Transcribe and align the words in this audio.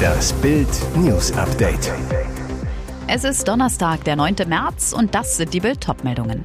Das 0.00 0.32
Bild 0.34 0.68
News 0.96 1.32
Update. 1.32 1.92
Es 3.06 3.24
ist 3.24 3.46
Donnerstag, 3.46 4.04
der 4.04 4.16
9. 4.16 4.36
März 4.46 4.92
und 4.92 5.14
das 5.14 5.36
sind 5.36 5.52
die 5.52 5.60
Bild 5.60 5.86
meldungen 6.04 6.44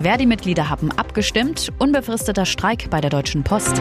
Verdi-Mitglieder 0.00 0.68
haben 0.68 0.90
abgestimmt, 0.90 1.72
unbefristeter 1.78 2.44
Streik 2.44 2.90
bei 2.90 3.00
der 3.00 3.10
Deutschen 3.10 3.44
Post. 3.44 3.80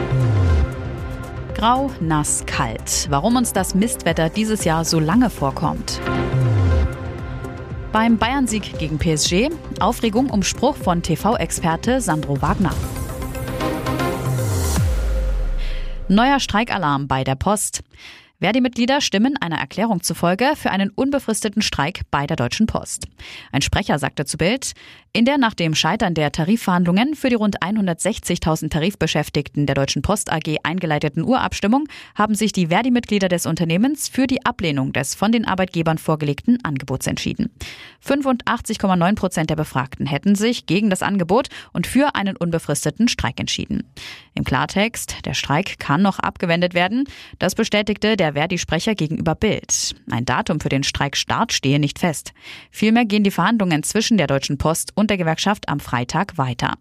Grau, 1.55 1.89
nass, 1.99 2.43
kalt. 2.45 3.07
Warum 3.09 3.35
uns 3.35 3.53
das 3.53 3.75
Mistwetter 3.75 4.29
dieses 4.29 4.63
Jahr 4.63 4.85
so 4.85 4.99
lange 4.99 5.29
vorkommt. 5.29 5.99
Beim 7.91 8.17
Bayern-Sieg 8.17 8.77
gegen 8.79 8.99
PSG 8.99 9.49
Aufregung 9.79 10.29
um 10.29 10.43
Spruch 10.43 10.75
von 10.75 11.01
TV-Experte 11.01 12.01
Sandro 12.01 12.41
Wagner. 12.41 12.73
Neuer 16.11 16.41
Streikalarm 16.41 17.07
bei 17.07 17.23
der 17.23 17.35
Post. 17.35 17.83
Verdi-Mitglieder 18.41 19.01
stimmen 19.01 19.37
einer 19.37 19.57
Erklärung 19.57 20.01
zufolge 20.01 20.53
für 20.55 20.71
einen 20.71 20.89
unbefristeten 20.89 21.61
Streik 21.61 22.01
bei 22.09 22.25
der 22.25 22.35
Deutschen 22.35 22.65
Post. 22.65 23.05
Ein 23.51 23.61
Sprecher 23.61 23.99
sagte 23.99 24.25
zu 24.25 24.39
Bild, 24.39 24.71
in 25.13 25.25
der 25.25 25.37
nach 25.37 25.53
dem 25.53 25.75
Scheitern 25.75 26.15
der 26.15 26.31
Tarifverhandlungen 26.31 27.13
für 27.13 27.29
die 27.29 27.35
rund 27.35 27.61
160.000 27.61 28.71
Tarifbeschäftigten 28.71 29.67
der 29.67 29.75
Deutschen 29.75 30.01
Post 30.01 30.31
AG 30.31 30.57
eingeleiteten 30.63 31.23
Urabstimmung 31.23 31.87
haben 32.15 32.33
sich 32.33 32.51
die 32.51 32.67
Verdi-Mitglieder 32.67 33.27
des 33.27 33.45
Unternehmens 33.45 34.09
für 34.09 34.25
die 34.25 34.43
Ablehnung 34.43 34.91
des 34.91 35.13
von 35.13 35.31
den 35.31 35.45
Arbeitgebern 35.45 35.99
vorgelegten 35.99 36.57
Angebots 36.63 37.05
entschieden. 37.05 37.51
85,9 38.03 39.15
Prozent 39.15 39.49
der 39.51 39.55
Befragten 39.55 40.07
hätten 40.07 40.33
sich 40.33 40.65
gegen 40.65 40.89
das 40.89 41.03
Angebot 41.03 41.49
und 41.73 41.85
für 41.85 42.15
einen 42.15 42.37
unbefristeten 42.37 43.07
Streik 43.07 43.39
entschieden. 43.39 43.83
Im 44.33 44.45
Klartext, 44.45 45.25
der 45.25 45.35
Streik 45.35 45.77
kann 45.77 46.01
noch 46.01 46.17
abgewendet 46.17 46.73
werden. 46.73 47.03
Das 47.37 47.53
bestätigte 47.53 48.17
der 48.17 48.30
Verdi-Sprecher 48.33 48.95
gegenüber 48.95 49.35
Bild. 49.35 49.95
Ein 50.09 50.25
Datum 50.25 50.59
für 50.59 50.69
den 50.69 50.83
Streikstart 50.83 51.53
stehe 51.53 51.79
nicht 51.79 51.99
fest. 51.99 52.33
Vielmehr 52.69 53.05
gehen 53.05 53.23
die 53.23 53.31
Verhandlungen 53.31 53.83
zwischen 53.83 54.17
der 54.17 54.27
Deutschen 54.27 54.57
Post 54.57 54.91
und 54.95 55.09
der 55.09 55.17
Gewerkschaft 55.17 55.69
am 55.69 55.79
Freitag 55.79 56.37
weiter. 56.37 56.75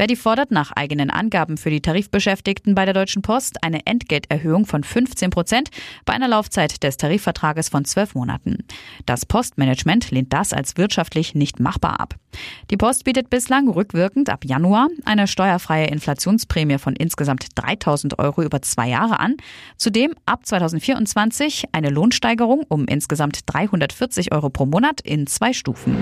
Verdi 0.00 0.16
fordert 0.16 0.50
nach 0.50 0.72
eigenen 0.72 1.10
Angaben 1.10 1.58
für 1.58 1.68
die 1.68 1.82
Tarifbeschäftigten 1.82 2.74
bei 2.74 2.86
der 2.86 2.94
Deutschen 2.94 3.20
Post 3.20 3.62
eine 3.62 3.84
Entgelterhöhung 3.84 4.64
von 4.64 4.82
15 4.82 5.28
Prozent 5.28 5.68
bei 6.06 6.14
einer 6.14 6.26
Laufzeit 6.26 6.82
des 6.82 6.96
Tarifvertrages 6.96 7.68
von 7.68 7.84
zwölf 7.84 8.14
Monaten. 8.14 8.64
Das 9.04 9.26
Postmanagement 9.26 10.10
lehnt 10.10 10.32
das 10.32 10.54
als 10.54 10.78
wirtschaftlich 10.78 11.34
nicht 11.34 11.60
machbar 11.60 12.00
ab. 12.00 12.14
Die 12.70 12.78
Post 12.78 13.04
bietet 13.04 13.28
bislang 13.28 13.68
rückwirkend 13.68 14.30
ab 14.30 14.46
Januar 14.46 14.88
eine 15.04 15.26
steuerfreie 15.26 15.88
Inflationsprämie 15.88 16.78
von 16.78 16.96
insgesamt 16.96 17.48
3000 17.56 18.18
Euro 18.18 18.42
über 18.42 18.62
zwei 18.62 18.88
Jahre 18.88 19.20
an. 19.20 19.36
Zudem 19.76 20.14
ab 20.24 20.46
2024 20.46 21.64
eine 21.72 21.90
Lohnsteigerung 21.90 22.64
um 22.68 22.86
insgesamt 22.86 23.40
340 23.44 24.32
Euro 24.32 24.48
pro 24.48 24.64
Monat 24.64 25.02
in 25.02 25.26
zwei 25.26 25.52
Stufen. 25.52 25.98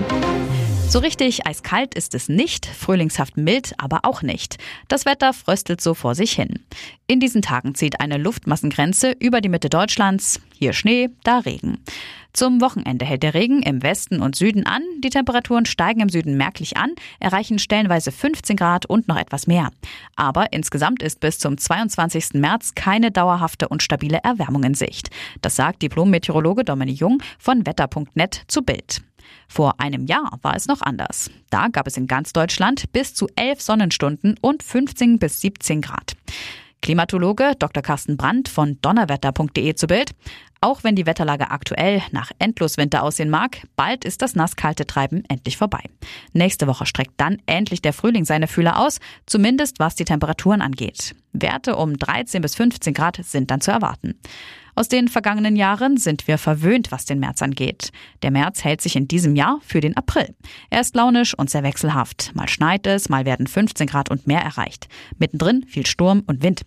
So 0.89 0.97
richtig 0.97 1.45
eiskalt 1.45 1.93
ist 1.93 2.15
es 2.15 2.29
nicht, 2.29 2.65
frühlingshaft 2.65 3.37
mild 3.37 3.75
aber 3.77 3.99
auch 4.05 4.23
nicht. 4.23 4.57
Das 4.87 5.05
Wetter 5.05 5.33
fröstelt 5.33 5.81
so 5.81 5.93
vor 5.93 6.15
sich 6.15 6.31
hin. 6.31 6.65
In 7.05 7.19
diesen 7.19 7.43
Tagen 7.43 7.75
zieht 7.75 8.01
eine 8.01 8.17
Luftmassengrenze 8.17 9.11
über 9.19 9.39
die 9.39 9.49
Mitte 9.49 9.69
Deutschlands. 9.69 10.41
Hier 10.57 10.73
Schnee, 10.73 11.09
da 11.23 11.39
Regen. 11.39 11.77
Zum 12.33 12.59
Wochenende 12.59 13.05
hält 13.05 13.21
der 13.21 13.35
Regen 13.35 13.61
im 13.61 13.83
Westen 13.83 14.19
und 14.19 14.35
Süden 14.35 14.65
an. 14.65 14.81
Die 14.97 15.11
Temperaturen 15.11 15.67
steigen 15.67 15.99
im 15.99 16.09
Süden 16.09 16.37
merklich 16.37 16.77
an, 16.77 16.95
erreichen 17.19 17.59
stellenweise 17.59 18.11
15 18.11 18.55
Grad 18.55 18.87
und 18.87 19.07
noch 19.07 19.17
etwas 19.17 19.45
mehr. 19.45 19.69
Aber 20.15 20.51
insgesamt 20.53 21.03
ist 21.03 21.19
bis 21.19 21.37
zum 21.37 21.59
22. 21.59 22.33
März 22.33 22.73
keine 22.73 23.11
dauerhafte 23.11 23.67
und 23.67 23.83
stabile 23.83 24.21
Erwärmung 24.23 24.63
in 24.63 24.73
Sicht. 24.73 25.11
Das 25.43 25.55
sagt 25.55 25.83
Diplom-Meteorologe 25.83 26.63
Dominik 26.63 26.99
Jung 26.99 27.21
von 27.37 27.67
wetter.net 27.67 28.41
zu 28.47 28.63
Bild. 28.63 29.03
Vor 29.47 29.79
einem 29.79 30.05
Jahr 30.05 30.37
war 30.41 30.55
es 30.55 30.67
noch 30.67 30.81
anders. 30.81 31.29
Da 31.49 31.67
gab 31.67 31.87
es 31.87 31.97
in 31.97 32.07
ganz 32.07 32.33
Deutschland 32.33 32.91
bis 32.91 33.13
zu 33.13 33.27
11 33.35 33.61
Sonnenstunden 33.61 34.35
und 34.41 34.63
15 34.63 35.19
bis 35.19 35.41
17 35.41 35.81
Grad. 35.81 36.15
Klimatologe 36.81 37.53
Dr. 37.59 37.83
Carsten 37.83 38.15
Brandt 38.15 38.47
von 38.47 38.77
donnerwetter.de 38.81 39.75
zu 39.75 39.87
Bild. 39.87 40.11
Auch 40.61 40.83
wenn 40.83 40.95
die 40.95 41.05
Wetterlage 41.05 41.51
aktuell 41.51 42.01
nach 42.11 42.31
Endloswinter 42.37 43.03
aussehen 43.03 43.29
mag, 43.29 43.61
bald 43.75 44.03
ist 44.03 44.21
das 44.21 44.35
nasskalte 44.35 44.85
Treiben 44.85 45.23
endlich 45.29 45.57
vorbei. 45.57 45.81
Nächste 46.33 46.67
Woche 46.67 46.85
streckt 46.85 47.13
dann 47.17 47.41
endlich 47.45 47.81
der 47.81 47.93
Frühling 47.93 48.25
seine 48.25 48.47
Fühler 48.47 48.79
aus, 48.79 48.99
zumindest 49.25 49.79
was 49.79 49.95
die 49.95 50.05
Temperaturen 50.05 50.61
angeht. 50.61 51.15
Werte 51.31 51.75
um 51.75 51.97
13 51.97 52.41
bis 52.41 52.55
15 52.55 52.93
Grad 52.93 53.19
sind 53.23 53.51
dann 53.51 53.61
zu 53.61 53.71
erwarten. 53.71 54.19
Aus 54.79 54.87
den 54.87 55.09
vergangenen 55.09 55.57
Jahren 55.57 55.97
sind 55.97 56.25
wir 56.29 56.37
verwöhnt, 56.37 56.89
was 56.89 57.03
den 57.03 57.19
März 57.19 57.41
angeht. 57.41 57.91
Der 58.21 58.31
März 58.31 58.63
hält 58.63 58.79
sich 58.79 58.95
in 58.95 59.09
diesem 59.09 59.35
Jahr 59.35 59.59
für 59.61 59.81
den 59.81 59.97
April. 59.97 60.33
Er 60.69 60.79
ist 60.79 60.95
launisch 60.95 61.37
und 61.37 61.49
sehr 61.49 61.63
wechselhaft. 61.63 62.31
Mal 62.33 62.47
schneit 62.47 62.87
es, 62.87 63.09
mal 63.09 63.25
werden 63.25 63.45
15 63.45 63.87
Grad 63.87 64.09
und 64.09 64.25
mehr 64.25 64.39
erreicht. 64.39 64.87
Mittendrin 65.17 65.65
viel 65.67 65.85
Sturm 65.85 66.23
und 66.27 66.43
Wind. 66.43 66.61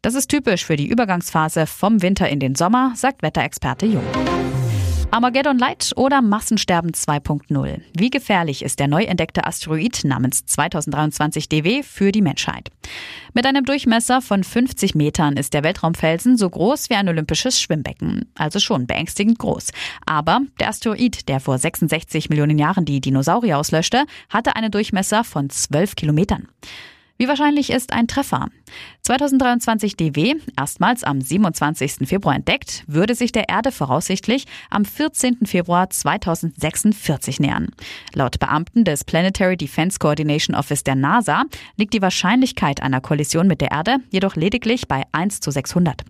Das 0.00 0.14
ist 0.14 0.28
typisch 0.28 0.64
für 0.64 0.76
die 0.76 0.88
Übergangsphase 0.88 1.66
vom 1.66 2.00
Winter 2.00 2.30
in 2.30 2.40
den 2.40 2.54
Sommer, 2.54 2.94
sagt 2.96 3.20
Wetterexperte 3.20 3.84
Jung. 3.84 4.06
Armageddon 5.12 5.58
Light 5.58 5.92
oder 5.96 6.22
Massensterben 6.22 6.92
2.0. 6.92 7.80
Wie 7.98 8.10
gefährlich 8.10 8.62
ist 8.62 8.78
der 8.78 8.86
neu 8.86 9.02
entdeckte 9.02 9.44
Asteroid 9.44 10.04
namens 10.04 10.46
2023 10.46 11.48
DW 11.48 11.82
für 11.82 12.12
die 12.12 12.22
Menschheit? 12.22 12.70
Mit 13.34 13.44
einem 13.44 13.64
Durchmesser 13.64 14.22
von 14.22 14.44
50 14.44 14.94
Metern 14.94 15.36
ist 15.36 15.52
der 15.52 15.64
Weltraumfelsen 15.64 16.36
so 16.36 16.48
groß 16.48 16.90
wie 16.90 16.94
ein 16.94 17.08
olympisches 17.08 17.60
Schwimmbecken. 17.60 18.30
Also 18.36 18.60
schon 18.60 18.86
beängstigend 18.86 19.40
groß. 19.40 19.72
Aber 20.06 20.42
der 20.60 20.68
Asteroid, 20.68 21.28
der 21.28 21.40
vor 21.40 21.58
66 21.58 22.30
Millionen 22.30 22.58
Jahren 22.58 22.84
die 22.84 23.00
Dinosaurier 23.00 23.58
auslöschte, 23.58 24.04
hatte 24.28 24.54
einen 24.54 24.70
Durchmesser 24.70 25.24
von 25.24 25.50
12 25.50 25.96
Kilometern. 25.96 26.46
Wie 27.18 27.28
wahrscheinlich 27.28 27.70
ist 27.70 27.92
ein 27.92 28.06
Treffer? 28.06 28.48
2023 29.02 29.96
DW, 29.96 30.36
erstmals 30.58 31.04
am 31.04 31.20
27. 31.20 32.08
Februar 32.08 32.34
entdeckt, 32.34 32.84
würde 32.86 33.14
sich 33.14 33.32
der 33.32 33.48
Erde 33.48 33.72
voraussichtlich 33.72 34.46
am 34.70 34.84
14. 34.84 35.46
Februar 35.46 35.90
2046 35.90 37.40
nähern. 37.40 37.68
Laut 38.14 38.38
Beamten 38.38 38.84
des 38.84 39.04
Planetary 39.04 39.56
Defense 39.56 39.98
Coordination 39.98 40.54
Office 40.54 40.84
der 40.84 40.94
NASA 40.94 41.44
liegt 41.76 41.94
die 41.94 42.02
Wahrscheinlichkeit 42.02 42.82
einer 42.82 43.00
Kollision 43.00 43.46
mit 43.46 43.60
der 43.60 43.70
Erde 43.70 43.96
jedoch 44.10 44.36
lediglich 44.36 44.88
bei 44.88 45.04
1 45.12 45.40
zu 45.40 45.50
600. 45.50 46.04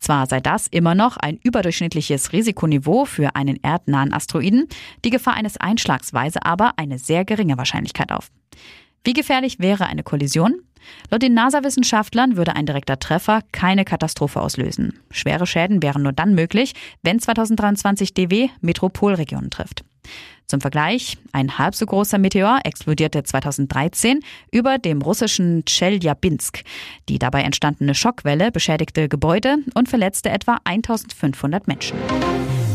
Zwar 0.00 0.26
sei 0.26 0.40
das 0.40 0.66
immer 0.66 0.94
noch 0.94 1.18
ein 1.18 1.38
überdurchschnittliches 1.42 2.32
Risikoniveau 2.32 3.04
für 3.04 3.36
einen 3.36 3.62
erdnahen 3.62 4.14
Asteroiden, 4.14 4.66
die 5.04 5.10
Gefahr 5.10 5.34
eines 5.34 5.58
Einschlags 5.58 6.14
weise 6.14 6.44
aber 6.44 6.72
eine 6.78 6.98
sehr 6.98 7.24
geringe 7.24 7.58
Wahrscheinlichkeit 7.58 8.10
auf. 8.10 8.30
Wie 9.04 9.12
gefährlich 9.14 9.58
wäre 9.58 9.86
eine 9.86 10.02
Kollision? 10.02 10.62
Laut 11.10 11.22
den 11.22 11.34
NASA-Wissenschaftlern 11.34 12.36
würde 12.36 12.54
ein 12.54 12.66
direkter 12.66 12.98
Treffer 12.98 13.40
keine 13.52 13.84
Katastrophe 13.84 14.40
auslösen. 14.40 14.98
Schwere 15.10 15.46
Schäden 15.46 15.82
wären 15.82 16.02
nur 16.02 16.12
dann 16.12 16.34
möglich, 16.34 16.74
wenn 17.02 17.18
2023 17.18 18.14
DW 18.14 18.48
Metropolregionen 18.60 19.50
trifft. 19.50 19.84
Zum 20.46 20.60
Vergleich, 20.60 21.16
ein 21.32 21.58
halb 21.58 21.76
so 21.76 21.86
großer 21.86 22.18
Meteor 22.18 22.58
explodierte 22.64 23.22
2013 23.22 24.20
über 24.50 24.78
dem 24.78 25.00
russischen 25.00 25.64
Tscheljabinsk. 25.64 26.62
Die 27.08 27.20
dabei 27.20 27.42
entstandene 27.42 27.94
Schockwelle 27.94 28.50
beschädigte 28.50 29.08
Gebäude 29.08 29.58
und 29.74 29.88
verletzte 29.88 30.30
etwa 30.30 30.58
1500 30.64 31.68
Menschen. 31.68 31.96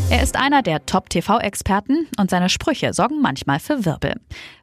Er 0.08 0.22
ist 0.22 0.36
einer 0.36 0.62
der 0.62 0.86
Top-TV-Experten 0.86 2.06
und 2.16 2.30
seine 2.30 2.48
Sprüche 2.48 2.94
sorgen 2.94 3.20
manchmal 3.20 3.58
für 3.58 3.84
Wirbel. 3.84 4.14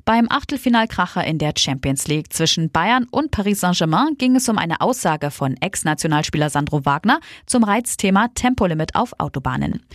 Beim 0.05 0.27
Achtelfinalkracher 0.29 1.25
in 1.25 1.37
der 1.37 1.53
Champions 1.57 2.07
League 2.07 2.31
zwischen 2.31 2.71
Bayern 2.71 3.07
und 3.11 3.31
Paris 3.31 3.59
Saint-Germain 3.59 4.15
ging 4.17 4.37
es 4.37 4.47
um 4.47 4.57
eine 4.57 4.79
Aussage 4.79 5.31
von 5.31 5.57
Ex-Nationalspieler 5.59 6.49
Sandro 6.49 6.85
Wagner 6.85 7.19
zum 7.45 7.65
Reizthema 7.65 8.29
Tempolimit 8.33 8.95
auf 8.95 9.19
Autobahnen. 9.19 9.85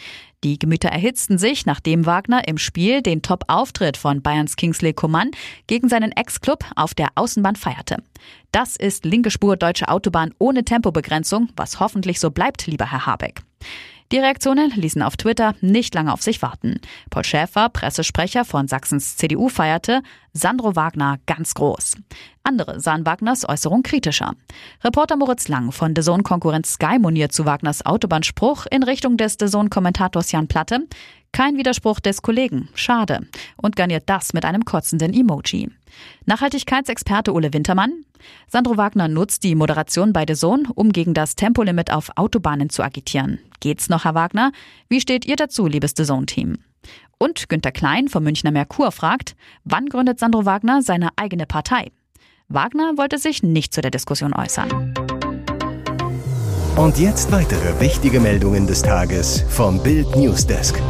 Die 0.45 0.59
Gemüter 0.59 0.91
erhitzten 0.91 1.39
sich, 1.39 1.65
nachdem 1.65 2.05
Wagner 2.05 2.47
im 2.47 2.59
Spiel 2.59 3.01
den 3.01 3.23
Top-Auftritt 3.23 3.97
von 3.97 4.21
Bayerns 4.21 4.55
Kingsley 4.57 4.93
Coman 4.93 5.31
gegen 5.67 5.89
seinen 5.89 6.13
Ex-Club 6.13 6.63
auf 6.77 6.93
der 6.93 7.09
Außenbahn 7.15 7.57
feierte. 7.57 7.97
Das 8.53 8.77
ist 8.77 9.07
linke 9.07 9.31
Spur 9.31 9.57
deutsche 9.57 9.89
Autobahn 9.89 10.35
ohne 10.39 10.65
Tempobegrenzung, 10.65 11.49
was 11.57 11.81
hoffentlich 11.81 12.21
so 12.21 12.31
bleibt, 12.31 12.67
lieber 12.67 12.91
Herr 12.91 13.07
Habeck. 13.07 13.41
Die 14.11 14.19
Reaktionen 14.19 14.71
ließen 14.71 15.03
auf 15.03 15.19
Twitter 15.19 15.55
nicht 15.61 15.95
lange 15.95 16.13
auf 16.13 16.23
sich 16.23 16.41
warten. 16.41 16.81
Paul 17.11 17.25
Schäfer, 17.25 17.69
Pressesprecher 17.69 18.47
von 18.47 18.67
Sachsens 18.67 19.17
CDU, 19.19 19.51
feierte 19.51 20.03
Sandro 20.33 20.77
Wagner 20.77 21.19
ganz 21.27 21.53
groß. 21.53 21.97
Andere 22.43 22.81
sahen 22.81 23.05
Wagners 23.05 23.47
Äußerung 23.47 23.83
kritischer. 23.83 24.33
Reporter 24.83 25.17
Moritz 25.17 25.49
Lang 25.49 25.73
von 25.73 25.95
The 25.95 26.01
Zone-Konkurrent 26.01 26.65
Sky 26.65 26.99
moniert 26.99 27.33
zu 27.33 27.45
Wagners 27.45 27.85
Autobahnspruch 27.85 28.65
in 28.71 28.83
Richtung 28.83 29.19
des 29.19 29.37
The 29.39 29.47
Zone-Kommentators 29.47 30.33
Jan 30.33 30.49
Platte. 30.49 30.87
Kein 31.33 31.59
Widerspruch 31.59 32.01
des 32.01 32.23
Kollegen, 32.23 32.71
schade. 32.75 33.27
Und 33.57 33.77
garniert 33.77 34.05
das 34.07 34.33
mit 34.33 34.47
einem 34.47 34.65
kotzenden 34.65 35.13
Emoji. 35.13 35.69
Nachhaltigkeitsexperte 36.27 37.33
Ole 37.33 37.53
Wintermann. 37.53 38.05
Sandro 38.49 38.77
Wagner 38.77 39.09
nutzt 39.09 39.45
die 39.45 39.55
Moderation 39.55 40.13
bei 40.13 40.25
The 40.27 40.35
Zone, 40.35 40.65
um 40.75 40.93
gegen 40.93 41.15
das 41.15 41.35
Tempolimit 41.35 41.93
auf 41.93 42.11
Autobahnen 42.17 42.71
zu 42.71 42.83
agitieren. 42.83 43.39
Geht's 43.61 43.89
noch, 43.89 44.05
Herr 44.05 44.15
Wagner? 44.15 44.53
Wie 44.89 45.01
steht 45.01 45.27
ihr 45.27 45.37
dazu, 45.37 45.67
liebes 45.67 45.95
The 45.97 46.05
Zone-Team? 46.05 46.59
Und 47.19 47.49
Günter 47.49 47.73
Klein 47.73 48.09
vom 48.09 48.23
Münchner 48.23 48.51
Merkur 48.51 48.93
fragt, 48.93 49.35
wann 49.65 49.87
gründet 49.87 50.19
Sandro 50.21 50.45
Wagner 50.45 50.83
seine 50.83 51.11
eigene 51.17 51.47
Partei? 51.47 51.91
Wagner 52.49 52.93
wollte 52.97 53.19
sich 53.19 53.43
nicht 53.43 53.75
zu 53.75 53.81
der 53.81 53.91
Diskussion 53.91 54.33
äußern. 54.33 54.95
Und 56.77 56.99
jetzt 56.99 57.33
weitere 57.33 57.81
wichtige 57.81 58.21
Meldungen 58.21 58.67
des 58.67 58.83
Tages 58.83 59.45
vom 59.49 59.83
Bild 59.83 60.15
Newsdesk. 60.15 60.81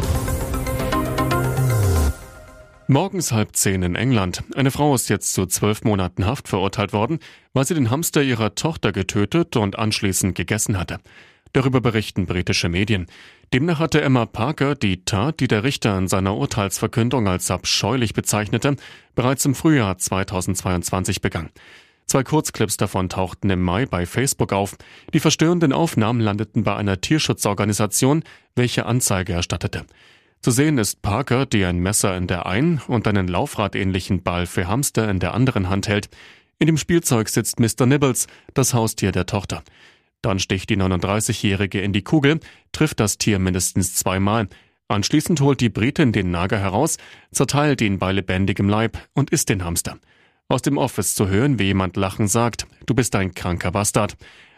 Morgens 2.91 3.31
halb 3.31 3.55
zehn 3.55 3.83
in 3.83 3.93
England. 3.93 4.41
Eine 4.55 4.71
Frau 4.71 4.95
ist 4.95 5.09
jetzt 5.09 5.35
zu 5.35 5.45
zwölf 5.45 5.83
Monaten 5.83 6.25
Haft 6.25 6.47
verurteilt 6.47 6.91
worden, 6.91 7.19
weil 7.53 7.63
sie 7.63 7.75
den 7.75 7.91
Hamster 7.91 8.23
ihrer 8.23 8.55
Tochter 8.55 8.91
getötet 8.91 9.55
und 9.57 9.77
anschließend 9.77 10.33
gegessen 10.33 10.75
hatte. 10.79 10.97
Darüber 11.53 11.81
berichten 11.81 12.25
britische 12.25 12.67
Medien. 12.67 13.05
Demnach 13.53 13.77
hatte 13.77 14.01
Emma 14.01 14.25
Parker 14.25 14.73
die 14.73 15.05
Tat, 15.05 15.39
die 15.39 15.47
der 15.47 15.63
Richter 15.63 15.95
in 15.99 16.07
seiner 16.07 16.35
Urteilsverkündung 16.35 17.27
als 17.27 17.51
abscheulich 17.51 18.15
bezeichnete, 18.15 18.75
bereits 19.13 19.45
im 19.45 19.53
Frühjahr 19.53 19.99
2022 19.99 21.21
begangen. 21.21 21.51
Zwei 22.07 22.23
Kurzclips 22.23 22.77
davon 22.77 23.07
tauchten 23.07 23.51
im 23.51 23.61
Mai 23.61 23.85
bei 23.85 24.07
Facebook 24.07 24.51
auf. 24.51 24.77
Die 25.13 25.19
verstörenden 25.19 25.73
Aufnahmen 25.73 26.21
landeten 26.21 26.63
bei 26.63 26.75
einer 26.75 26.99
Tierschutzorganisation, 26.99 28.23
welche 28.55 28.87
Anzeige 28.87 29.33
erstattete. 29.33 29.85
Zu 30.41 30.51
sehen 30.51 30.77
ist 30.77 31.01
Parker, 31.01 31.45
die 31.45 31.65
ein 31.65 31.79
Messer 31.79 32.15
in 32.15 32.27
der 32.27 32.45
einen 32.45 32.81
und 32.87 33.07
einen 33.07 33.27
Laufradähnlichen 33.27 34.23
Ball 34.23 34.45
für 34.45 34.67
Hamster 34.67 35.09
in 35.09 35.19
der 35.19 35.33
anderen 35.33 35.67
Hand 35.67 35.89
hält. 35.89 36.09
In 36.59 36.67
dem 36.67 36.77
Spielzeug 36.77 37.27
sitzt 37.27 37.59
Mr. 37.59 37.85
Nibbles, 37.85 38.27
das 38.53 38.73
Haustier 38.73 39.11
der 39.11 39.25
Tochter. 39.25 39.63
Dann 40.21 40.39
sticht 40.39 40.69
die 40.69 40.77
39-Jährige 40.77 41.81
in 41.81 41.91
die 41.91 42.03
Kugel, 42.03 42.39
trifft 42.71 43.01
das 43.01 43.17
Tier 43.17 43.37
mindestens 43.37 43.95
zweimal. 43.95 44.47
Anschließend 44.87 45.41
holt 45.41 45.59
die 45.59 45.69
Britin 45.69 46.13
den 46.13 46.31
Nager 46.31 46.57
heraus, 46.57 46.97
zerteilt 47.31 47.81
ihn 47.81 47.99
bei 47.99 48.13
lebendigem 48.13 48.69
Leib 48.69 48.97
und 49.13 49.31
isst 49.31 49.49
den 49.49 49.63
Hamster. 49.65 49.97
Aus 50.47 50.61
dem 50.61 50.77
Office 50.77 51.15
zu 51.15 51.27
hören, 51.27 51.59
wie 51.59 51.65
jemand 51.65 51.97
lachen 51.97 52.27
sagt, 52.27 52.65
du 52.85 52.95
bist 52.95 53.15
ein 53.15 53.33
kranker 53.33 53.71
Bastard. 53.71 54.15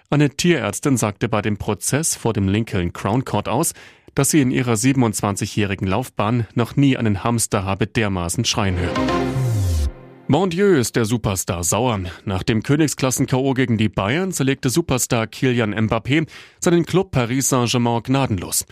Eine 0.10 0.30
Tierärztin 0.30 0.98
sagte 0.98 1.28
bei 1.28 1.42
dem 1.42 1.58
Prozess 1.58 2.16
vor 2.16 2.34
dem 2.34 2.48
Lincoln 2.48 2.94
Crown 2.94 3.26
Court 3.26 3.50
aus, 3.50 3.74
dass 4.16 4.32
sie 4.32 4.42
in 4.42 4.52
ihrer 4.52 4.74
27-jährigen 4.74 5.88
Laufbahn 5.88 6.48
noch 6.56 6.76
nie 6.76 6.98
einen 6.98 7.24
Hamster 7.24 7.64
habe 7.64 7.88
dermaßen 7.88 8.46
schreien 8.46 8.78
hören. 8.78 9.22
Mon 10.28 10.50
Dieu 10.50 10.76
ist 10.76 10.96
der 10.96 11.04
Superstar 11.04 11.64
sauer. 11.64 12.00
Nach 12.24 12.44
dem 12.44 12.64
Königsklassen-K.O. 12.64 13.54
gegen 13.54 13.78
die 13.78 13.90
Bayern 13.90 14.32
zerlegte 14.32 14.70
Superstar 14.70 15.28
Kilian 15.28 15.74
Mbappé 15.74 16.26
seinen 16.62 16.86
Club 16.86 17.12
Paris 17.12 17.50
Saint-Germain 17.50 18.02
gnadenlos. 18.02 18.66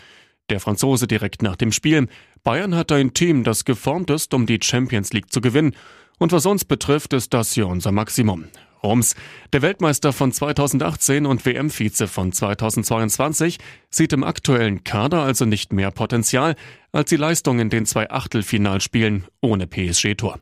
Der 0.49 0.61
Franzose 0.61 1.05
direkt 1.05 1.41
nach 1.41 1.57
dem 1.57 1.73
Spiel. 1.73 2.07
Bayern 2.43 2.75
hat 2.75 2.93
ein 2.93 3.13
Team, 3.13 3.43
das 3.43 3.65
geformt 3.65 4.09
ist, 4.09 4.33
um 4.33 4.45
die 4.45 4.59
Champions 4.63 5.11
League 5.11 5.33
zu 5.33 5.41
gewinnen. 5.41 5.75
Und 6.17 6.31
was 6.31 6.45
uns 6.45 6.63
betrifft, 6.63 7.11
ist 7.13 7.33
das 7.33 7.51
hier 7.51 7.67
unser 7.67 7.91
Maximum. 7.91 8.45
Rums, 8.83 9.15
der 9.53 9.61
Weltmeister 9.61 10.13
von 10.13 10.31
2018 10.31 11.25
und 11.25 11.45
WM-Vize 11.45 12.07
von 12.07 12.31
2022, 12.31 13.57
sieht 13.89 14.13
im 14.13 14.23
aktuellen 14.23 14.83
Kader 14.83 15.21
also 15.23 15.45
nicht 15.45 15.73
mehr 15.73 15.91
Potenzial 15.91 16.55
als 16.91 17.09
die 17.09 17.17
Leistung 17.17 17.59
in 17.59 17.69
den 17.69 17.85
zwei 17.85 18.09
Achtelfinalspielen 18.09 19.25
ohne 19.41 19.67
PSG-Tor. 19.67 20.39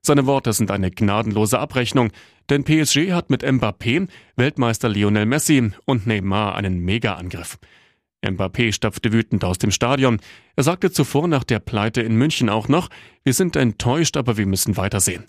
Seine 0.00 0.26
Worte 0.26 0.52
sind 0.52 0.70
eine 0.70 0.90
gnadenlose 0.90 1.58
Abrechnung, 1.58 2.12
denn 2.50 2.64
PSG 2.64 3.12
hat 3.12 3.30
mit 3.30 3.44
Mbappé, 3.44 4.08
Weltmeister 4.36 4.88
Lionel 4.88 5.26
Messi 5.26 5.70
und 5.84 6.06
Neymar 6.06 6.54
einen 6.54 6.80
Mega-Angriff. 6.80 7.58
Mbappé 8.22 8.72
stapfte 8.72 9.12
wütend 9.12 9.44
aus 9.44 9.58
dem 9.58 9.70
Stadion. 9.70 10.18
Er 10.56 10.64
sagte 10.64 10.90
zuvor 10.90 11.28
nach 11.28 11.44
der 11.44 11.60
Pleite 11.60 12.02
in 12.02 12.16
München 12.16 12.48
auch 12.48 12.68
noch, 12.68 12.88
wir 13.22 13.32
sind 13.32 13.54
enttäuscht, 13.54 14.16
aber 14.16 14.36
wir 14.36 14.46
müssen 14.46 14.76
weitersehen. 14.76 15.24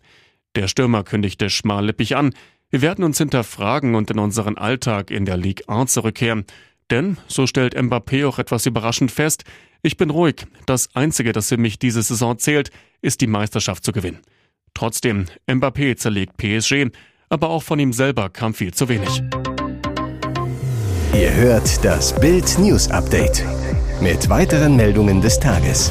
Der 0.60 0.68
Stürmer 0.68 1.06
kündigte 1.06 1.50
schmallippig 1.50 2.18
an, 2.18 2.34
wir 2.70 2.82
werden 2.82 3.06
uns 3.06 3.18
hinterfragen 3.18 3.96
und 3.96 4.12
in 4.12 4.20
unseren 4.20 4.58
Alltag 4.58 5.10
in 5.10 5.24
der 5.24 5.38
Ligue 5.38 5.70
1 5.70 5.94
zurückkehren. 5.94 6.44
Denn, 6.92 7.16
so 7.28 7.48
stellt 7.48 7.78
Mbappé 7.78 8.28
auch 8.28 8.40
etwas 8.40 8.66
überraschend 8.66 9.10
fest, 9.10 9.46
ich 9.84 9.96
bin 9.96 10.10
ruhig. 10.10 10.46
Das 10.66 10.94
Einzige, 10.94 11.32
das 11.32 11.48
für 11.48 11.56
mich 11.56 11.80
diese 11.80 12.02
Saison 12.02 12.38
zählt, 12.38 12.72
ist 13.02 13.22
die 13.22 13.28
Meisterschaft 13.28 13.86
zu 13.86 13.94
gewinnen. 13.94 14.20
Trotzdem, 14.74 15.28
Mbappé 15.48 15.96
zerlegt 15.96 16.36
PSG, 16.36 16.88
aber 17.30 17.52
auch 17.52 17.64
von 17.64 17.80
ihm 17.80 17.94
selber 17.94 18.30
kam 18.30 18.54
viel 18.54 18.74
zu 18.74 18.90
wenig. 18.90 19.22
Ihr 21.14 21.34
hört 21.36 21.86
das 21.86 22.20
Bild 22.20 22.60
News 22.60 22.92
Update 22.92 23.46
mit 24.02 24.28
weiteren 24.28 24.76
Meldungen 24.76 25.22
des 25.22 25.40
Tages. 25.40 25.90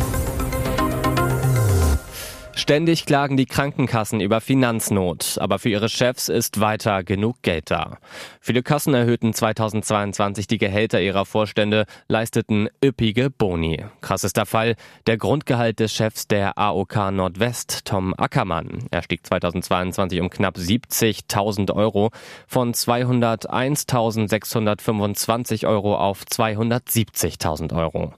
Ständig 2.68 3.06
klagen 3.06 3.38
die 3.38 3.46
Krankenkassen 3.46 4.20
über 4.20 4.42
Finanznot, 4.42 5.38
aber 5.40 5.58
für 5.58 5.70
ihre 5.70 5.88
Chefs 5.88 6.28
ist 6.28 6.60
weiter 6.60 7.02
genug 7.02 7.40
Geld 7.40 7.70
da. 7.70 7.96
Viele 8.42 8.62
Kassen 8.62 8.92
erhöhten 8.92 9.32
2022 9.32 10.46
die 10.46 10.58
Gehälter 10.58 11.00
ihrer 11.00 11.24
Vorstände, 11.24 11.86
leisteten 12.08 12.68
üppige 12.84 13.30
Boni. 13.30 13.86
Krassester 14.02 14.44
Fall, 14.44 14.76
der 15.06 15.16
Grundgehalt 15.16 15.80
des 15.80 15.94
Chefs 15.94 16.28
der 16.28 16.58
AOK 16.58 17.10
Nordwest, 17.10 17.86
Tom 17.86 18.12
Ackermann. 18.14 18.86
Er 18.90 19.00
stieg 19.00 19.26
2022 19.26 20.20
um 20.20 20.28
knapp 20.28 20.58
70.000 20.58 21.74
Euro 21.74 22.10
von 22.46 22.74
201.625 22.74 25.66
Euro 25.66 25.96
auf 25.96 26.24
270.000 26.24 27.74
Euro. 27.74 28.12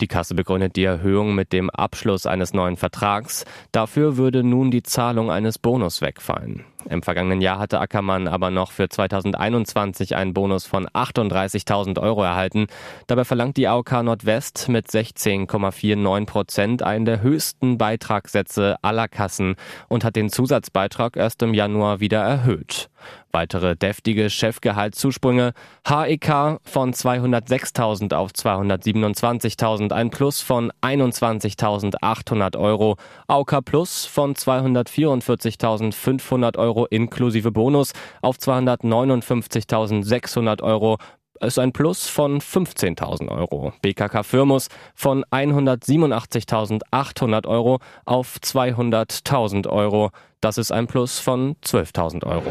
Die 0.00 0.08
Kasse 0.08 0.34
begründet 0.34 0.76
die 0.76 0.84
Erhöhung 0.84 1.34
mit 1.34 1.52
dem 1.52 1.70
Abschluss 1.70 2.26
eines 2.26 2.52
neuen 2.52 2.76
Vertrags. 2.76 3.44
Dafür 3.72 4.16
würde 4.16 4.42
nun 4.42 4.70
die 4.70 4.82
Zahlung 4.82 5.30
eines 5.30 5.58
Bonus 5.58 6.00
wegfallen. 6.00 6.64
Im 6.88 7.02
vergangenen 7.02 7.40
Jahr 7.40 7.58
hatte 7.58 7.80
Ackermann 7.80 8.28
aber 8.28 8.50
noch 8.50 8.72
für 8.72 8.88
2021 8.88 10.16
einen 10.16 10.34
Bonus 10.34 10.66
von 10.66 10.86
38.000 10.86 12.00
Euro 12.00 12.22
erhalten. 12.22 12.66
Dabei 13.06 13.24
verlangt 13.24 13.56
die 13.56 13.68
AOK 13.68 14.02
Nordwest 14.02 14.68
mit 14.68 14.88
16,49 14.88 16.26
Prozent 16.26 16.82
einen 16.82 17.04
der 17.04 17.22
höchsten 17.22 17.78
Beitragssätze 17.78 18.76
aller 18.82 19.08
Kassen 19.08 19.56
und 19.88 20.04
hat 20.04 20.16
den 20.16 20.28
Zusatzbeitrag 20.28 21.16
erst 21.16 21.42
im 21.42 21.54
Januar 21.54 22.00
wieder 22.00 22.20
erhöht. 22.20 22.90
Weitere 23.32 23.76
deftige 23.76 24.30
Chefgehaltszusprünge. 24.30 25.52
HEK 25.86 26.58
von 26.62 26.94
206.000 26.94 28.14
auf 28.14 28.30
227.000, 28.30 29.92
ein 29.92 30.08
Plus 30.10 30.40
von 30.40 30.72
21.800 30.82 32.56
Euro. 32.56 32.96
AOK 33.26 33.62
Plus 33.64 34.06
von 34.06 34.34
244.500 34.34 36.56
Euro 36.58 36.73
Euro 36.74 36.86
inklusive 36.86 37.52
Bonus 37.52 37.92
auf 38.20 38.36
259.600 38.36 40.60
Euro 40.62 40.98
ist 41.40 41.58
ein 41.58 41.72
Plus 41.72 42.06
von 42.08 42.40
15.000 42.40 43.28
Euro. 43.28 43.72
BKK 43.82 44.22
Firmus 44.24 44.68
von 44.94 45.24
187.800 45.24 47.46
Euro 47.46 47.80
auf 48.04 48.36
200.000 48.42 49.66
Euro. 49.68 50.10
Das 50.40 50.58
ist 50.58 50.72
ein 50.72 50.86
Plus 50.86 51.20
von 51.20 51.56
12.000 51.64 52.24
Euro. 52.24 52.50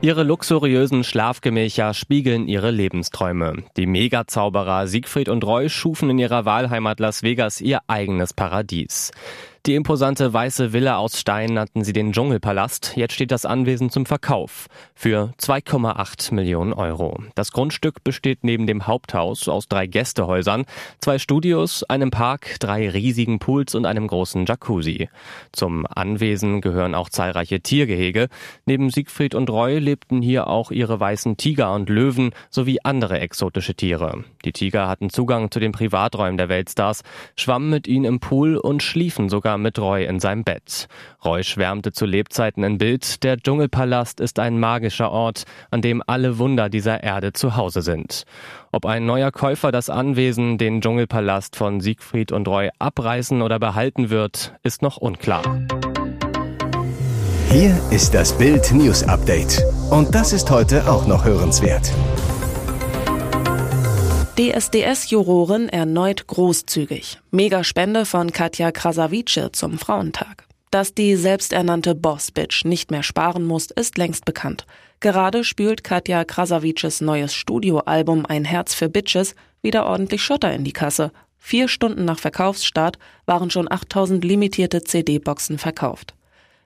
Ihre 0.00 0.22
luxuriösen 0.22 1.02
Schlafgemächer 1.02 1.92
spiegeln 1.92 2.46
ihre 2.46 2.70
Lebensträume. 2.70 3.64
Die 3.76 3.86
Megazauberer 3.86 4.86
Siegfried 4.86 5.28
und 5.28 5.42
Roy 5.44 5.68
schufen 5.68 6.10
in 6.10 6.18
ihrer 6.18 6.44
Wahlheimat 6.44 7.00
Las 7.00 7.24
Vegas 7.24 7.60
ihr 7.60 7.80
eigenes 7.88 8.32
Paradies. 8.32 9.10
Die 9.68 9.74
imposante 9.74 10.32
weiße 10.32 10.72
Villa 10.72 10.96
aus 10.96 11.20
Stein 11.20 11.52
nannten 11.52 11.84
sie 11.84 11.92
den 11.92 12.12
Dschungelpalast. 12.12 12.96
Jetzt 12.96 13.12
steht 13.12 13.30
das 13.30 13.44
Anwesen 13.44 13.90
zum 13.90 14.06
Verkauf 14.06 14.68
für 14.94 15.34
2,8 15.38 16.32
Millionen 16.32 16.72
Euro. 16.72 17.22
Das 17.34 17.52
Grundstück 17.52 18.02
besteht 18.02 18.44
neben 18.44 18.66
dem 18.66 18.86
Haupthaus 18.86 19.46
aus 19.46 19.68
drei 19.68 19.86
Gästehäusern, 19.86 20.64
zwei 21.02 21.18
Studios, 21.18 21.82
einem 21.82 22.10
Park, 22.10 22.56
drei 22.60 22.88
riesigen 22.88 23.40
Pools 23.40 23.74
und 23.74 23.84
einem 23.84 24.06
großen 24.06 24.46
Jacuzzi. 24.46 25.10
Zum 25.52 25.86
Anwesen 25.86 26.62
gehören 26.62 26.94
auch 26.94 27.10
zahlreiche 27.10 27.60
Tiergehege. 27.60 28.28
Neben 28.64 28.88
Siegfried 28.88 29.34
und 29.34 29.50
Roy 29.50 29.80
lebten 29.80 30.22
hier 30.22 30.46
auch 30.46 30.70
ihre 30.70 30.98
weißen 30.98 31.36
Tiger 31.36 31.74
und 31.74 31.90
Löwen 31.90 32.30
sowie 32.48 32.78
andere 32.84 33.20
exotische 33.20 33.74
Tiere. 33.74 34.24
Die 34.46 34.52
Tiger 34.52 34.88
hatten 34.88 35.10
Zugang 35.10 35.50
zu 35.50 35.60
den 35.60 35.72
Privaträumen 35.72 36.38
der 36.38 36.48
Weltstars, 36.48 37.02
schwammen 37.36 37.68
mit 37.68 37.86
ihnen 37.86 38.06
im 38.06 38.18
Pool 38.18 38.56
und 38.56 38.82
schliefen 38.82 39.28
sogar 39.28 39.57
mit 39.58 39.78
Roy 39.78 40.04
in 40.04 40.20
seinem 40.20 40.44
Bett. 40.44 40.88
Roy 41.24 41.44
schwärmte 41.44 41.92
zu 41.92 42.06
Lebzeiten 42.06 42.64
in 42.64 42.78
Bild, 42.78 43.22
der 43.22 43.36
Dschungelpalast 43.36 44.20
ist 44.20 44.38
ein 44.38 44.58
magischer 44.58 45.10
Ort, 45.10 45.44
an 45.70 45.82
dem 45.82 46.02
alle 46.06 46.38
Wunder 46.38 46.68
dieser 46.68 47.02
Erde 47.02 47.32
zu 47.32 47.56
Hause 47.56 47.82
sind. 47.82 48.24
Ob 48.72 48.86
ein 48.86 49.06
neuer 49.06 49.30
Käufer 49.30 49.72
das 49.72 49.90
Anwesen, 49.90 50.58
den 50.58 50.80
Dschungelpalast 50.80 51.56
von 51.56 51.80
Siegfried 51.80 52.32
und 52.32 52.48
Roy 52.48 52.70
abreißen 52.78 53.42
oder 53.42 53.58
behalten 53.58 54.10
wird, 54.10 54.54
ist 54.62 54.82
noch 54.82 54.96
unklar. 54.96 55.42
Hier 57.50 57.74
ist 57.90 58.12
das 58.12 58.36
Bild 58.36 58.72
News 58.72 59.02
Update. 59.04 59.62
Und 59.90 60.14
das 60.14 60.34
ist 60.34 60.50
heute 60.50 60.86
auch 60.90 61.06
noch 61.06 61.24
hörenswert. 61.24 61.90
DSDS-Jurorin 64.38 65.68
erneut 65.68 66.28
großzügig. 66.28 67.18
Megaspende 67.32 68.04
von 68.04 68.30
Katja 68.30 68.70
Krasavice 68.70 69.50
zum 69.50 69.78
Frauentag. 69.78 70.46
Dass 70.70 70.94
die 70.94 71.16
selbsternannte 71.16 71.96
Boss-Bitch 71.96 72.64
nicht 72.64 72.92
mehr 72.92 73.02
sparen 73.02 73.44
muss, 73.44 73.72
ist 73.72 73.98
längst 73.98 74.24
bekannt. 74.26 74.64
Gerade 75.00 75.42
spült 75.42 75.82
Katja 75.82 76.24
Krasavices 76.24 77.00
neues 77.00 77.34
Studioalbum 77.34 78.26
Ein 78.26 78.44
Herz 78.44 78.74
für 78.74 78.88
Bitches 78.88 79.34
wieder 79.60 79.86
ordentlich 79.86 80.22
Schotter 80.22 80.52
in 80.52 80.62
die 80.62 80.72
Kasse. 80.72 81.10
Vier 81.38 81.66
Stunden 81.66 82.04
nach 82.04 82.20
Verkaufsstart 82.20 82.96
waren 83.26 83.50
schon 83.50 83.68
8000 83.68 84.24
limitierte 84.24 84.84
CD-Boxen 84.84 85.58
verkauft. 85.58 86.14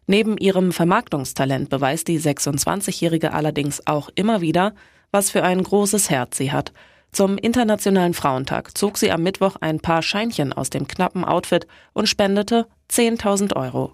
Neben 0.06 0.36
ihrem 0.36 0.72
Vermarktungstalent 0.72 1.70
beweist 1.70 2.06
die 2.08 2.20
26-Jährige 2.20 3.32
allerdings 3.32 3.86
auch 3.86 4.10
immer 4.14 4.42
wieder, 4.42 4.74
was 5.10 5.30
für 5.30 5.42
ein 5.42 5.62
großes 5.62 6.10
Herz 6.10 6.36
sie 6.36 6.52
hat. 6.52 6.74
Zum 7.14 7.36
Internationalen 7.36 8.14
Frauentag 8.14 8.76
zog 8.76 8.96
sie 8.96 9.12
am 9.12 9.22
Mittwoch 9.22 9.56
ein 9.60 9.80
paar 9.80 10.02
Scheinchen 10.02 10.54
aus 10.54 10.70
dem 10.70 10.88
knappen 10.88 11.26
Outfit 11.26 11.66
und 11.92 12.08
spendete 12.08 12.66
10.000 12.90 13.54
Euro. 13.54 13.92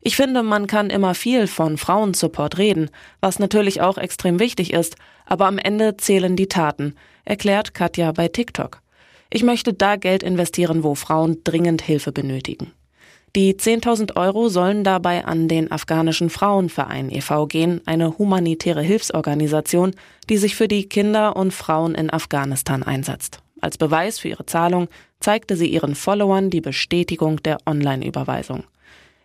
Ich 0.00 0.16
finde, 0.16 0.42
man 0.42 0.66
kann 0.66 0.90
immer 0.90 1.14
viel 1.14 1.46
von 1.46 1.78
Frauensupport 1.78 2.58
reden, 2.58 2.90
was 3.20 3.38
natürlich 3.38 3.82
auch 3.82 3.98
extrem 3.98 4.40
wichtig 4.40 4.72
ist, 4.72 4.96
aber 5.26 5.46
am 5.46 5.58
Ende 5.58 5.96
zählen 5.96 6.34
die 6.34 6.48
Taten, 6.48 6.96
erklärt 7.24 7.72
Katja 7.72 8.10
bei 8.10 8.26
TikTok. 8.26 8.80
Ich 9.30 9.44
möchte 9.44 9.72
da 9.72 9.94
Geld 9.94 10.24
investieren, 10.24 10.82
wo 10.82 10.96
Frauen 10.96 11.44
dringend 11.44 11.82
Hilfe 11.82 12.10
benötigen. 12.10 12.72
Die 13.36 13.54
10.000 13.54 14.16
Euro 14.16 14.48
sollen 14.48 14.82
dabei 14.82 15.24
an 15.24 15.46
den 15.46 15.70
afghanischen 15.70 16.30
Frauenverein 16.30 17.12
e.V. 17.12 17.46
gehen, 17.46 17.80
eine 17.86 18.18
humanitäre 18.18 18.82
Hilfsorganisation, 18.82 19.94
die 20.28 20.36
sich 20.36 20.56
für 20.56 20.66
die 20.66 20.88
Kinder 20.88 21.36
und 21.36 21.52
Frauen 21.52 21.94
in 21.94 22.12
Afghanistan 22.12 22.82
einsetzt. 22.82 23.38
Als 23.60 23.78
Beweis 23.78 24.18
für 24.18 24.28
ihre 24.28 24.46
Zahlung 24.46 24.88
zeigte 25.20 25.54
sie 25.56 25.68
ihren 25.68 25.94
Followern 25.94 26.50
die 26.50 26.60
Bestätigung 26.60 27.40
der 27.42 27.58
Online-Überweisung. 27.66 28.64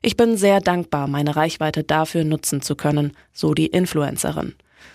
Ich 0.04 0.16
bin 0.16 0.38
sehr 0.38 0.60
dankbar, 0.60 1.08
meine 1.08 1.36
Reichweite 1.36 1.84
dafür 1.84 2.26
nutzen 2.26 2.62
zu 2.62 2.76
können, 2.76 3.14
so 3.34 3.56
die 3.56 3.68
Influencerin. 3.68 4.54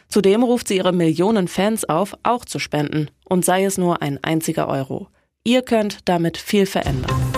Zudem 0.08 0.44
ruft 0.44 0.68
sie 0.68 0.76
ihre 0.76 0.92
Millionen 0.92 1.48
Fans 1.48 1.84
auf, 1.84 2.16
auch 2.22 2.44
zu 2.44 2.60
spenden, 2.60 3.10
und 3.24 3.44
sei 3.44 3.64
es 3.64 3.76
nur 3.76 4.02
ein 4.02 4.22
einziger 4.22 4.68
Euro. 4.68 5.08
Ihr 5.42 5.62
könnt 5.62 6.08
damit 6.08 6.36
viel 6.36 6.66
verändern. 6.66 7.29